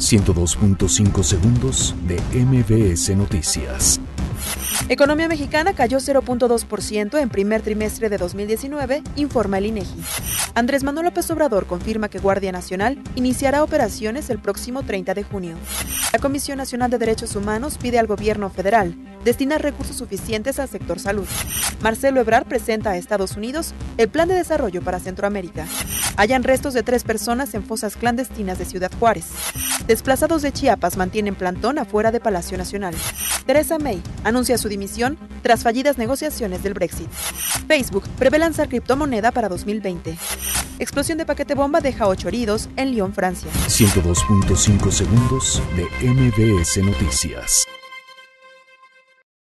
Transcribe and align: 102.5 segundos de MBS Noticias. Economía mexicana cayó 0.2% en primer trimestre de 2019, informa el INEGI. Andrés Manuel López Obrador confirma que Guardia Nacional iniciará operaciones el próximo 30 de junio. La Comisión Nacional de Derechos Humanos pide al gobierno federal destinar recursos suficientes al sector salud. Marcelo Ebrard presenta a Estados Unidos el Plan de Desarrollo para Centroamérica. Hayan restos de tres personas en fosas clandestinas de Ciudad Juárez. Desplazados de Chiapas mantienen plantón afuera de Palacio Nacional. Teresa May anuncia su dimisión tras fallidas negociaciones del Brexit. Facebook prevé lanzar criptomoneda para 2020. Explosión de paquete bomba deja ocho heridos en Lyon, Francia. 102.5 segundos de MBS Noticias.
102.5 0.00 1.22
segundos 1.22 1.94
de 2.08 2.18
MBS 2.34 3.14
Noticias. 3.16 4.00
Economía 4.88 5.28
mexicana 5.28 5.74
cayó 5.74 5.98
0.2% 5.98 7.20
en 7.20 7.28
primer 7.28 7.60
trimestre 7.60 8.08
de 8.08 8.16
2019, 8.16 9.02
informa 9.16 9.58
el 9.58 9.66
INEGI. 9.66 10.02
Andrés 10.54 10.82
Manuel 10.82 11.04
López 11.04 11.30
Obrador 11.30 11.66
confirma 11.66 12.08
que 12.08 12.18
Guardia 12.18 12.50
Nacional 12.50 12.98
iniciará 13.14 13.62
operaciones 13.62 14.30
el 14.30 14.38
próximo 14.38 14.82
30 14.82 15.12
de 15.12 15.22
junio. 15.22 15.56
La 16.12 16.18
Comisión 16.18 16.56
Nacional 16.56 16.90
de 16.90 16.98
Derechos 16.98 17.36
Humanos 17.36 17.76
pide 17.80 17.98
al 17.98 18.06
gobierno 18.06 18.48
federal 18.48 18.96
destinar 19.24 19.62
recursos 19.62 19.96
suficientes 19.96 20.58
al 20.58 20.68
sector 20.68 20.98
salud. 20.98 21.26
Marcelo 21.82 22.20
Ebrard 22.20 22.46
presenta 22.46 22.90
a 22.90 22.96
Estados 22.96 23.36
Unidos 23.36 23.74
el 23.96 24.08
Plan 24.08 24.28
de 24.28 24.34
Desarrollo 24.34 24.82
para 24.82 25.00
Centroamérica. 25.00 25.66
Hayan 26.16 26.42
restos 26.42 26.74
de 26.74 26.82
tres 26.82 27.04
personas 27.04 27.54
en 27.54 27.62
fosas 27.64 27.96
clandestinas 27.96 28.58
de 28.58 28.64
Ciudad 28.64 28.90
Juárez. 28.98 29.26
Desplazados 29.86 30.42
de 30.42 30.52
Chiapas 30.52 30.96
mantienen 30.96 31.34
plantón 31.34 31.78
afuera 31.78 32.12
de 32.12 32.20
Palacio 32.20 32.58
Nacional. 32.58 32.94
Teresa 33.46 33.78
May 33.78 34.02
anuncia 34.24 34.58
su 34.58 34.68
dimisión 34.68 35.18
tras 35.42 35.62
fallidas 35.62 35.98
negociaciones 35.98 36.62
del 36.62 36.74
Brexit. 36.74 37.08
Facebook 37.66 38.04
prevé 38.18 38.38
lanzar 38.38 38.68
criptomoneda 38.68 39.32
para 39.32 39.48
2020. 39.48 40.16
Explosión 40.78 41.18
de 41.18 41.26
paquete 41.26 41.54
bomba 41.54 41.80
deja 41.80 42.08
ocho 42.08 42.28
heridos 42.28 42.68
en 42.76 42.92
Lyon, 42.92 43.12
Francia. 43.12 43.50
102.5 43.68 44.90
segundos 44.90 45.62
de 45.76 45.84
MBS 46.08 46.78
Noticias. 46.78 47.66